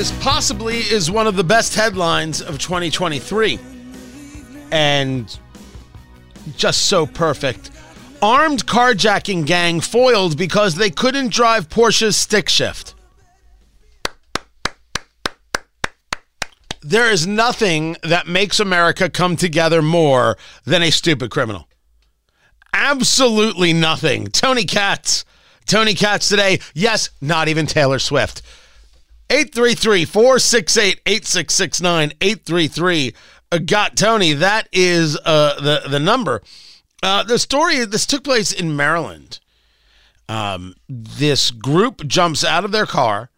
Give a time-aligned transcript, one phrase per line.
[0.00, 3.58] This possibly is one of the best headlines of 2023.
[4.72, 5.38] And
[6.56, 7.70] just so perfect.
[8.22, 12.94] Armed carjacking gang foiled because they couldn't drive Porsche's stick shift.
[16.80, 21.68] There is nothing that makes America come together more than a stupid criminal.
[22.72, 24.28] Absolutely nothing.
[24.28, 25.26] Tony Katz.
[25.66, 26.60] Tony Katz today.
[26.72, 28.40] Yes, not even Taylor Swift.
[29.30, 32.12] 833 468 8669.
[32.20, 33.14] 833
[33.52, 34.32] uh, got Tony.
[34.32, 36.42] That is uh, the, the number.
[37.02, 39.38] Uh, the story this took place in Maryland.
[40.28, 43.30] Um, this group jumps out of their car,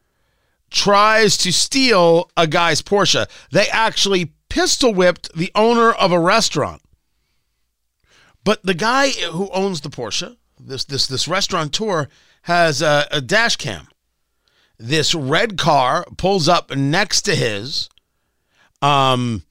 [0.71, 3.29] tries to steal a guy's Porsche.
[3.51, 6.83] They actually pistol whipped the owner of a restaurant.
[8.45, 12.09] But the guy who owns the Porsche, this this this restaurateur,
[12.43, 13.89] has a, a dash cam
[14.83, 17.88] this red car pulls up next to his.
[18.83, 19.44] Um,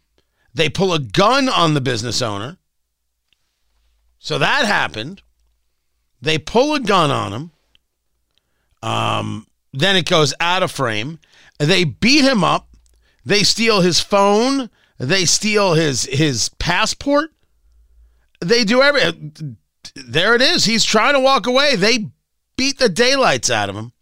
[0.54, 2.58] they pull a gun on the business owner.
[4.20, 5.22] So that happened.
[6.22, 7.52] They pull a gun on him.
[8.84, 11.20] Um, then it goes out of frame.
[11.58, 12.68] They beat him up.
[13.24, 14.70] They steal his phone.
[14.98, 17.32] They steal his his passport.
[18.42, 19.32] They do every.
[19.96, 20.66] There it is.
[20.66, 21.76] He's trying to walk away.
[21.76, 22.10] They
[22.58, 23.94] beat the daylights out of him.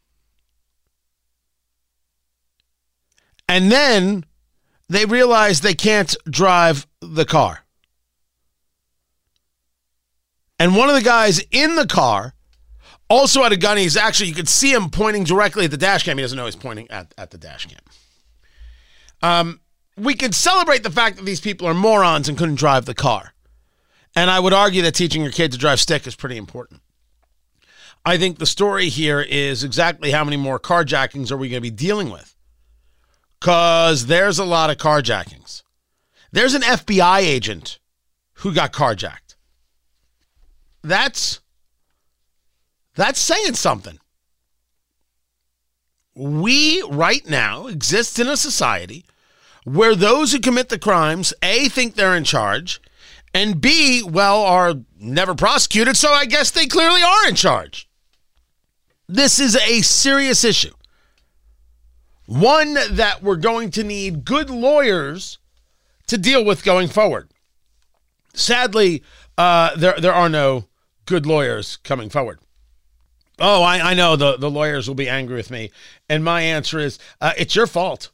[3.49, 4.25] And then
[4.87, 7.65] they realize they can't drive the car.
[10.59, 12.35] And one of the guys in the car
[13.09, 13.77] also had a gun.
[13.77, 16.17] He's actually, you could see him pointing directly at the dash cam.
[16.17, 17.79] He doesn't know he's pointing at, at the dash cam.
[19.21, 19.61] Um,
[19.97, 23.33] we can celebrate the fact that these people are morons and couldn't drive the car.
[24.15, 26.81] And I would argue that teaching your kid to drive stick is pretty important.
[28.05, 31.69] I think the story here is exactly how many more carjackings are we going to
[31.69, 32.35] be dealing with?
[33.39, 35.63] Because there's a lot of carjackings.
[36.31, 37.79] There's an FBI agent
[38.33, 39.35] who got carjacked.
[40.83, 41.39] That's
[42.95, 43.99] that's saying something.
[46.15, 49.05] We right now exist in a society
[49.63, 52.81] where those who commit the crimes A think they're in charge
[53.33, 57.87] and B well are never prosecuted, so I guess they clearly are in charge.
[59.07, 60.73] This is a serious issue.
[62.29, 65.39] One that we're going to need good lawyers
[66.05, 67.31] to deal with going forward.
[68.35, 69.01] Sadly,
[69.35, 70.65] uh, there there are no
[71.07, 72.37] good lawyers coming forward.
[73.39, 75.71] Oh, I, I know the, the lawyers will be angry with me.
[76.07, 78.11] And my answer is uh, it's your fault.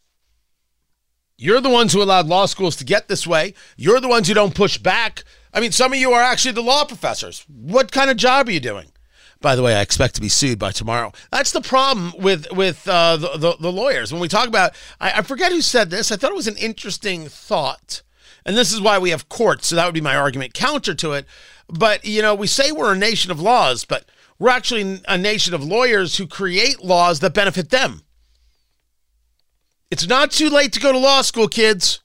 [1.37, 3.53] You're the ones who allowed law schools to get this way.
[3.75, 5.25] You're the ones who don't push back.
[5.53, 7.43] I mean, some of you are actually the law professors.
[7.49, 8.93] What kind of job are you doing?
[9.41, 11.11] By the way, I expect to be sued by tomorrow.
[11.31, 14.11] That's the problem with with uh, the, the, the lawyers.
[14.11, 16.11] When we talk about, I, I forget who said this.
[16.11, 18.01] I thought it was an interesting thought,
[18.45, 19.67] and this is why we have courts.
[19.67, 21.25] So that would be my argument counter to it.
[21.67, 24.05] But you know, we say we're a nation of laws, but
[24.39, 28.01] we're actually a nation of lawyers who create laws that benefit them.
[29.91, 32.01] It's not too late to go to law school, kids.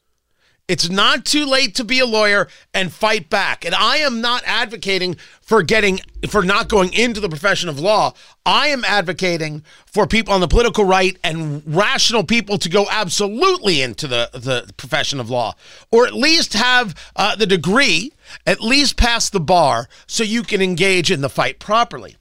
[0.71, 3.65] It's not too late to be a lawyer and fight back.
[3.65, 5.99] And I am not advocating for getting
[6.29, 8.13] for not going into the profession of law.
[8.47, 13.83] I am advocating for people on the political right and rational people to go absolutely
[13.83, 15.57] into the, the profession of law,
[15.91, 18.13] or at least have uh, the degree,
[18.47, 22.17] at least pass the bar, so you can engage in the fight properly.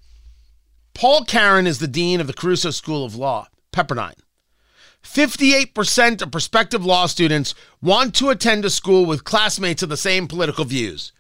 [0.96, 4.18] Paul Caron is the dean of the Caruso School of Law, Pepperdine.
[5.04, 10.28] 58% of prospective law students want to attend a school with classmates of the same
[10.28, 11.14] political views.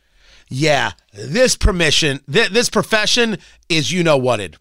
[0.49, 3.37] Yeah, this permission, th- this profession
[3.69, 4.57] is you know whated.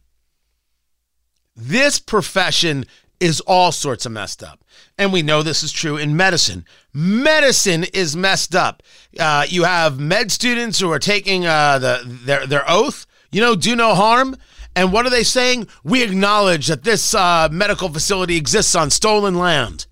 [1.57, 2.85] This profession
[3.21, 4.65] is all sorts of messed up.
[4.97, 6.65] And we know this is true in medicine.
[6.93, 8.83] Medicine is messed up.
[9.19, 13.57] Uh, you have med students who are taking uh, the, their, their oath, you know,
[13.57, 14.37] do no harm.
[14.77, 15.69] And what are they saying?
[15.83, 19.87] We acknowledge that this uh, medical facility exists on stolen land.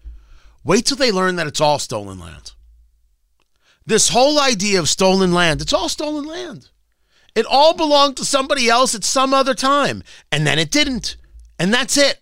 [0.65, 2.53] Wait till they learn that it's all stolen land.
[3.85, 6.69] This whole idea of stolen land, it's all stolen land.
[7.37, 10.03] It all belonged to somebody else at some other time,
[10.33, 11.17] and then it didn't.
[11.59, 12.21] And that's it.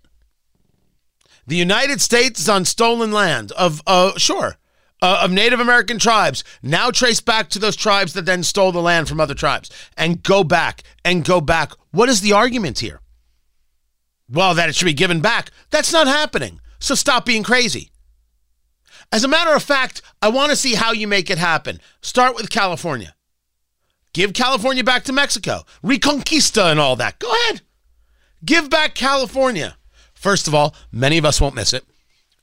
[1.47, 4.57] The United States is on stolen land of, uh, sure,
[5.05, 8.81] uh, of Native American tribes, now trace back to those tribes that then stole the
[8.81, 11.73] land from other tribes, and go back and go back.
[11.91, 13.03] What is the argument here?
[14.31, 15.51] Well, that it should be given back.
[15.69, 16.59] That's not happening.
[16.79, 17.91] So stop being crazy.
[19.13, 21.83] As a matter of fact, I want to see how you make it happen.
[22.01, 23.15] Start with California.
[24.15, 25.67] Give California back to Mexico.
[25.85, 27.19] Reconquista and all that.
[27.19, 27.61] Go ahead.
[28.43, 29.77] Give back California.
[30.15, 31.85] First of all, many of us won't miss it.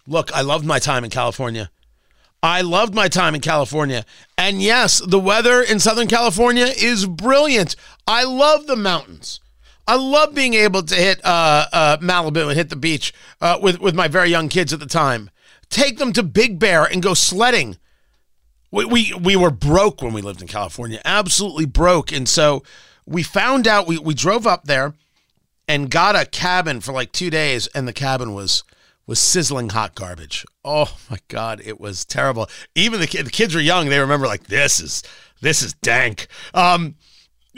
[0.05, 1.71] Look, I loved my time in California.
[2.43, 4.05] I loved my time in California.
[4.37, 7.75] And yes, the weather in Southern California is brilliant.
[8.07, 9.39] I love the mountains.
[9.87, 13.79] I love being able to hit uh, uh, Malibu and hit the beach uh, with,
[13.79, 15.29] with my very young kids at the time.
[15.69, 17.77] Take them to Big Bear and go sledding.
[18.71, 22.11] We, we, we were broke when we lived in California, absolutely broke.
[22.11, 22.63] And so
[23.05, 24.93] we found out, we, we drove up there
[25.67, 28.63] and got a cabin for like two days, and the cabin was
[29.11, 30.45] was sizzling hot garbage.
[30.63, 32.47] Oh my god, it was terrible.
[32.75, 35.03] Even the, the kids were young; they remember like this is
[35.41, 36.27] this is dank.
[36.53, 36.95] Um,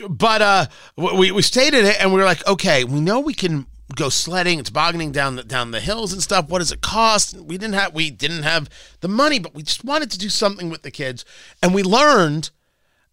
[0.10, 0.66] but uh,
[0.98, 4.10] we we stayed in it, and we were like, okay, we know we can go
[4.10, 6.50] sledding, tobogganing down the down the hills and stuff.
[6.50, 7.38] What does it cost?
[7.38, 8.68] We didn't have we didn't have
[9.02, 11.24] the money, but we just wanted to do something with the kids,
[11.62, 12.50] and we learned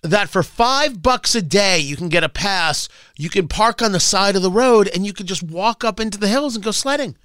[0.03, 2.89] that for five bucks a day you can get a pass.
[3.19, 6.01] You can park on the side of the road, and you can just walk up
[6.01, 7.19] into the hills and go sledding.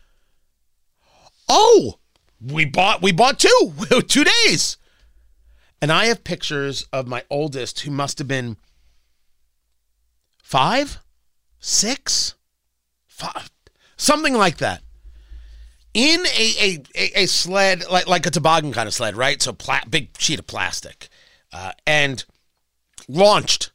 [1.47, 2.00] Oh,
[2.42, 3.74] we bought we bought two
[4.07, 4.77] two days,
[5.81, 8.57] and I have pictures of my oldest who must have been
[10.45, 11.00] five,
[11.59, 12.36] six,
[13.07, 13.50] five,
[13.97, 14.81] something like that.
[15.95, 19.42] In a, a, a, sled, like, like a toboggan kind of sled, right?
[19.42, 21.07] So, pla- big sheet of plastic.
[21.53, 22.25] Uh, and
[23.07, 23.71] launched,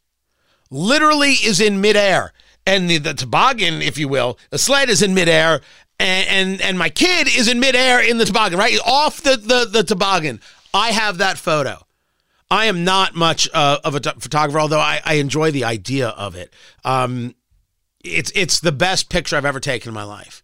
[0.71, 2.33] literally is in midair.
[2.67, 5.63] And the, the toboggan, if you will, the sled is in midair,
[6.01, 8.79] and, and, and my kid is in midair in the toboggan, right?
[8.85, 10.41] Off the, the, the toboggan.
[10.73, 11.85] I have that photo.
[12.51, 16.09] I am not much uh, of a t- photographer, although I, I, enjoy the idea
[16.09, 16.53] of it.
[16.85, 17.37] Um,
[18.03, 20.43] it's it's the best picture I've ever taken in my life,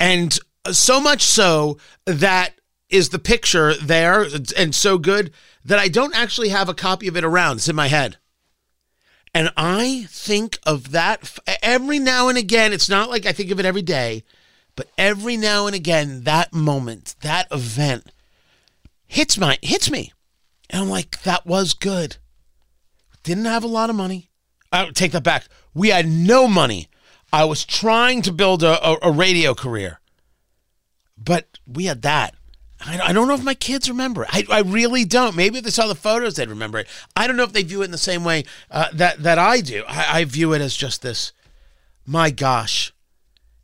[0.00, 0.38] and
[0.70, 2.54] so much so that
[2.88, 5.30] is the picture there, and so good
[5.64, 7.56] that I don't actually have a copy of it around.
[7.56, 8.16] It's in my head.
[9.34, 12.72] And I think of that every now and again.
[12.72, 14.24] It's not like I think of it every day,
[14.76, 18.12] but every now and again, that moment, that event
[19.06, 20.12] hits my hits me.
[20.70, 22.18] And I'm like, that was good.
[23.22, 24.30] Didn't have a lot of money.
[24.70, 25.48] I take that back.
[25.74, 26.88] We had no money.
[27.32, 30.00] I was trying to build a, a, a radio career,
[31.18, 32.34] but we had that.
[32.80, 34.28] I, I don't know if my kids remember it.
[34.32, 35.34] I, I really don't.
[35.34, 36.88] Maybe if they saw the photos, they'd remember it.
[37.16, 39.60] I don't know if they view it in the same way uh, that that I
[39.60, 39.84] do.
[39.88, 41.32] I, I view it as just this.
[42.06, 42.92] My gosh,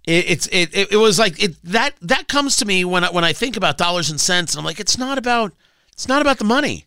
[0.04, 3.10] it, it's it, it, it was like it that that comes to me when I,
[3.10, 5.52] when I think about dollars and cents, and I'm like, it's not about
[5.92, 6.86] it's not about the money.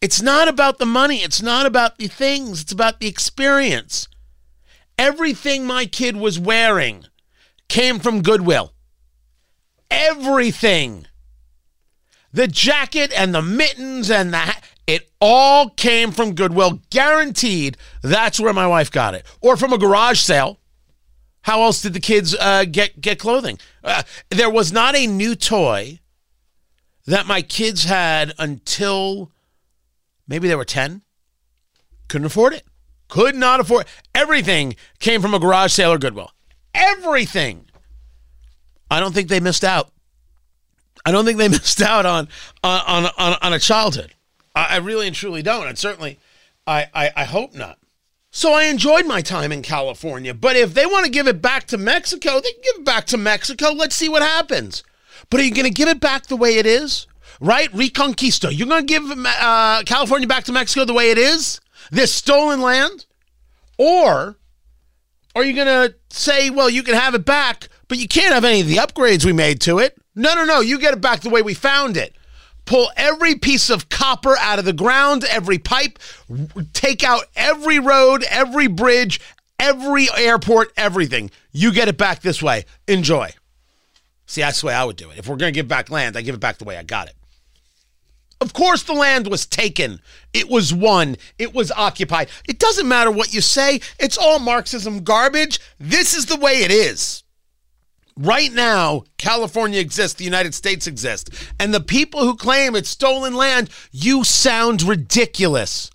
[0.00, 1.18] It's not about the money.
[1.18, 2.62] It's not about the things.
[2.62, 4.08] It's about the experience.
[4.96, 7.04] Everything my kid was wearing
[7.68, 8.72] came from Goodwill.
[9.90, 11.06] Everything.
[12.32, 16.80] The jacket and the mittens and the hat, it all came from Goodwill.
[16.90, 19.26] Guaranteed that's where my wife got it.
[19.40, 20.58] Or from a garage sale.
[21.48, 23.58] How else did the kids uh, get, get clothing?
[23.82, 25.98] Uh, there was not a new toy
[27.06, 29.32] that my kids had until
[30.26, 31.00] maybe they were 10.
[32.06, 32.64] Couldn't afford it.
[33.08, 36.32] Could not afford Everything came from a garage sale or Goodwill.
[36.74, 37.64] Everything.
[38.90, 39.90] I don't think they missed out.
[41.06, 42.28] I don't think they missed out on
[42.62, 44.12] on on, on a childhood.
[44.54, 45.66] I, I, really and truly don't.
[45.66, 46.18] And certainly,
[46.66, 47.78] I, I I hope not.
[48.38, 50.32] So I enjoyed my time in California.
[50.32, 53.04] But if they want to give it back to Mexico, they can give it back
[53.06, 53.72] to Mexico.
[53.72, 54.84] Let's see what happens.
[55.28, 57.08] But are you going to give it back the way it is?
[57.40, 57.68] Right?
[57.72, 58.56] Reconquista.
[58.56, 61.60] You're going to give uh, California back to Mexico the way it is?
[61.90, 63.06] This stolen land?
[63.76, 64.36] Or
[65.34, 68.44] are you going to say, well, you can have it back, but you can't have
[68.44, 69.98] any of the upgrades we made to it?
[70.14, 70.60] No, no, no.
[70.60, 72.14] You get it back the way we found it.
[72.68, 75.98] Pull every piece of copper out of the ground, every pipe,
[76.74, 79.22] take out every road, every bridge,
[79.58, 81.30] every airport, everything.
[81.50, 82.66] You get it back this way.
[82.86, 83.30] Enjoy.
[84.26, 85.16] See, that's the way I would do it.
[85.16, 87.08] If we're going to give back land, I give it back the way I got
[87.08, 87.14] it.
[88.38, 90.02] Of course, the land was taken.
[90.34, 91.16] It was won.
[91.38, 92.28] It was occupied.
[92.46, 93.80] It doesn't matter what you say.
[93.98, 95.58] It's all Marxism garbage.
[95.80, 97.22] This is the way it is.
[98.20, 101.30] Right now, California exists, the United States exists.
[101.60, 105.88] And the people who claim it's stolen land, you sound ridiculous.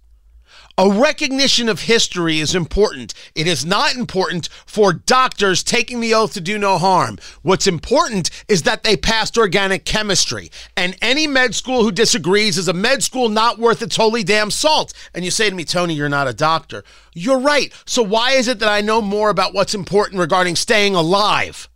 [0.78, 3.14] A recognition of history is important.
[3.36, 7.20] It is not important for doctors taking the oath to do no harm.
[7.42, 10.50] What's important is that they passed organic chemistry.
[10.78, 14.50] And any med school who disagrees is a med school not worth its holy damn
[14.50, 14.94] salt.
[15.14, 16.86] And you say to me, Tony, you're not a doctor.
[17.14, 17.74] You're right.
[17.86, 21.68] So why is it that I know more about what's important regarding staying alive?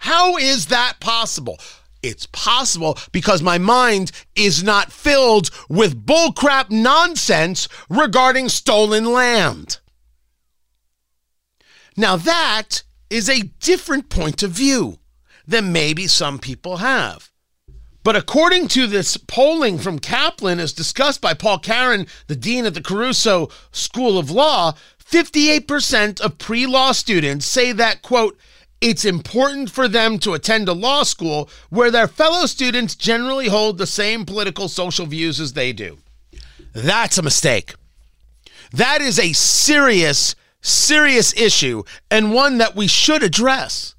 [0.00, 1.58] How is that possible?
[2.02, 9.78] It's possible because my mind is not filled with bullcrap nonsense regarding stolen land.
[11.96, 14.98] Now, that is a different point of view
[15.46, 17.30] than maybe some people have.
[18.02, 22.72] But according to this polling from Kaplan, as discussed by Paul Caron, the dean at
[22.72, 24.72] the Caruso School of Law,
[25.04, 28.38] 58% of pre law students say that, quote,
[28.80, 33.78] it's important for them to attend a law school where their fellow students generally hold
[33.78, 35.98] the same political social views as they do.
[36.72, 37.74] That's a mistake.
[38.72, 43.94] That is a serious, serious issue and one that we should address.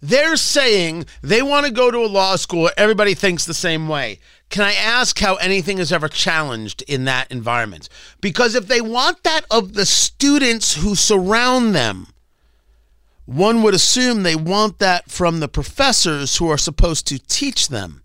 [0.00, 3.88] They're saying they want to go to a law school where everybody thinks the same
[3.88, 4.20] way.
[4.48, 7.88] Can I ask how anything is ever challenged in that environment?
[8.20, 12.06] Because if they want that of the students who surround them,
[13.28, 18.02] one would assume they want that from the professors who are supposed to teach them.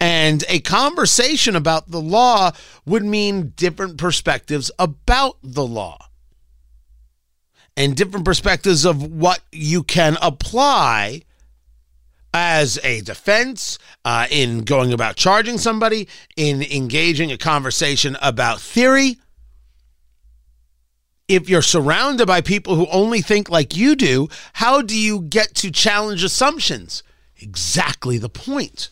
[0.00, 2.52] And a conversation about the law
[2.86, 5.98] would mean different perspectives about the law
[7.76, 11.20] and different perspectives of what you can apply
[12.32, 19.18] as a defense uh, in going about charging somebody, in engaging a conversation about theory
[21.28, 25.54] if you're surrounded by people who only think like you do, how do you get
[25.56, 27.02] to challenge assumptions?
[27.38, 28.90] Exactly the point.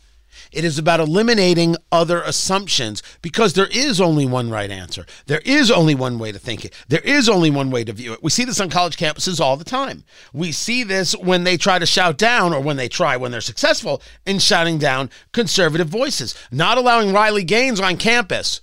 [0.51, 5.05] It is about eliminating other assumptions because there is only one right answer.
[5.27, 6.73] There is only one way to think it.
[6.87, 8.23] There is only one way to view it.
[8.23, 10.05] We see this on college campuses all the time.
[10.33, 13.41] We see this when they try to shout down or when they try, when they're
[13.41, 18.61] successful in shouting down conservative voices, not allowing Riley Gaines on campus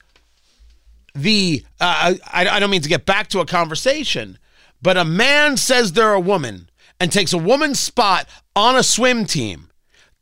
[1.14, 4.38] the uh, I, I don't mean to get back to a conversation,
[4.82, 9.26] but a man says they're a woman and takes a woman's spot on a swim
[9.26, 9.70] team,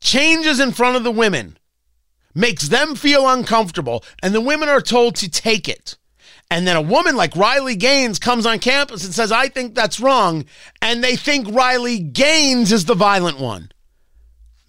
[0.00, 1.58] changes in front of the women,
[2.34, 5.96] makes them feel uncomfortable, and the women are told to take it.
[6.50, 10.00] And then a woman like Riley Gaines comes on campus and says, I think that's
[10.00, 10.44] wrong.
[10.82, 13.70] And they think Riley Gaines is the violent one.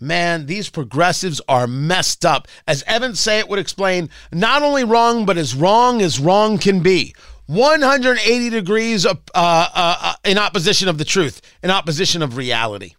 [0.01, 2.47] Man, these progressives are messed up.
[2.67, 7.13] As Evan Sayet would explain, not only wrong, but as wrong as wrong can be.
[7.45, 12.95] 180 degrees uh, uh, uh, in opposition of the truth, in opposition of reality.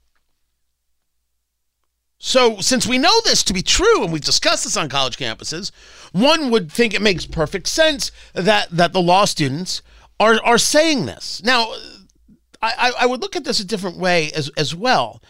[2.19, 5.73] So, since we know this to be true, and we've discussed this on college campuses,
[6.13, 9.83] one would think it makes perfect sense that, that the law students
[10.21, 11.43] are, are saying this.
[11.43, 11.75] Now,
[12.63, 15.21] I, I would look at this a different way as, as well.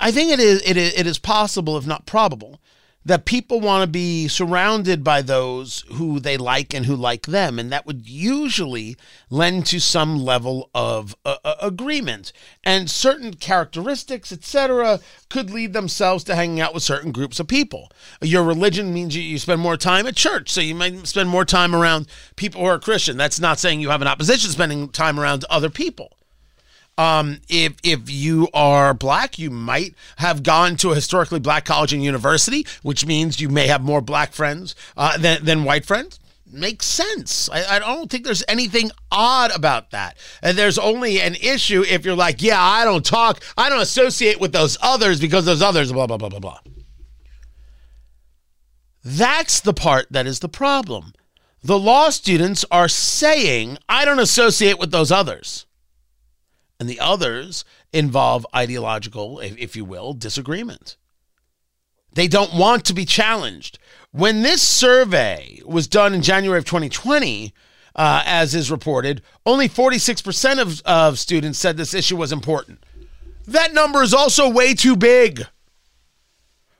[0.00, 2.60] I think it is it is, it is possible, if not probable,
[3.06, 7.56] that people want to be surrounded by those who they like and who like them,
[7.56, 8.96] and that would usually
[9.30, 12.32] lend to some level of uh, uh agreement.
[12.64, 17.92] And certain characteristics, etc., could lead themselves to hanging out with certain groups of people.
[18.20, 21.44] Your religion means you, you spend more time at church, so you might spend more
[21.44, 23.16] time around people who are Christian.
[23.16, 26.15] That's not saying you have an opposition spending time around other people.
[26.98, 31.92] Um, if if you are black, you might have gone to a historically black college
[31.92, 36.18] and university, which means you may have more black friends uh, than than white friends.
[36.50, 37.50] Makes sense.
[37.50, 40.16] I, I don't think there's anything odd about that.
[40.42, 44.40] And there's only an issue if you're like, yeah, I don't talk, I don't associate
[44.40, 46.60] with those others because those others, blah blah blah blah blah.
[49.04, 51.12] That's the part that is the problem.
[51.62, 55.66] The law students are saying, I don't associate with those others
[56.78, 60.96] and the others involve ideological, if you will, disagreement.
[62.12, 63.78] They don't want to be challenged.
[64.10, 67.52] When this survey was done in January of 2020,
[67.94, 72.82] uh, as is reported, only 46% of, of students said this issue was important.
[73.46, 75.46] That number is also way too big.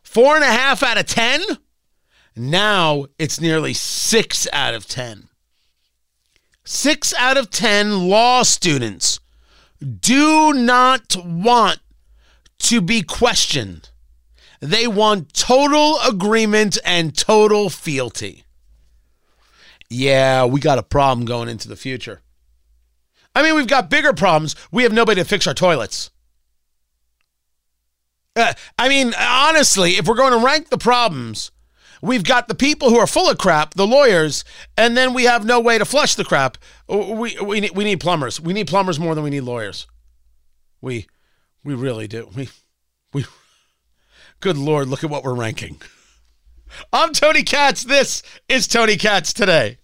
[0.03, 1.43] Four and a half out of 10?
[2.35, 5.29] Now it's nearly six out of 10.
[6.65, 9.21] Six out of 10 law students
[9.81, 11.81] do not want
[12.59, 13.91] to be questioned.
[14.61, 18.45] They want total agreement and total fealty.
[19.89, 22.23] Yeah, we got a problem going into the future.
[23.35, 24.57] I mean, we've got bigger problems.
[24.73, 26.11] We have nobody to fix our toilets.
[28.35, 31.51] Uh, I mean, honestly, if we're going to rank the problems,
[32.03, 34.45] we've got the people who are full of crap, the lawyers,
[34.77, 36.59] and then we have no way to flush the crap.
[36.89, 38.41] We we need, we need plumbers.
[38.41, 39.87] We need plumbers more than we need lawyers.
[40.81, 41.07] We
[41.65, 42.31] we really do.
[42.35, 42.49] We
[43.13, 43.25] we.
[44.41, 45.81] Good lord, look at what we're ranking.
[46.93, 47.85] I'm Tony Katz.
[47.85, 49.79] This is Tony Katz today.